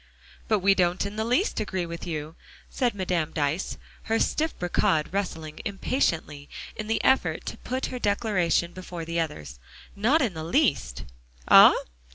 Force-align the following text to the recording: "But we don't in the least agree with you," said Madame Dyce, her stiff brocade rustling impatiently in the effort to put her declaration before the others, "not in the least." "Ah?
"But 0.47 0.61
we 0.61 0.73
don't 0.73 1.05
in 1.05 1.15
the 1.15 1.23
least 1.23 1.59
agree 1.59 1.85
with 1.85 2.07
you," 2.07 2.35
said 2.71 2.95
Madame 2.95 3.31
Dyce, 3.33 3.77
her 4.05 4.17
stiff 4.19 4.57
brocade 4.57 5.09
rustling 5.13 5.59
impatiently 5.63 6.49
in 6.75 6.87
the 6.87 7.03
effort 7.03 7.45
to 7.45 7.57
put 7.57 7.85
her 7.93 7.99
declaration 7.99 8.73
before 8.73 9.05
the 9.05 9.19
others, 9.19 9.59
"not 9.95 10.23
in 10.23 10.33
the 10.33 10.43
least." 10.43 11.03
"Ah? 11.47 11.75